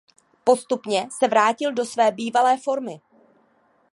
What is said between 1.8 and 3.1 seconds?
své bývalé formy.